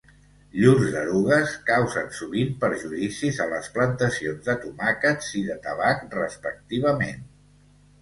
[0.61, 7.27] Llurs erugues causen sovint perjudicis a les plantacions de tomàquets i de tabac respectivament.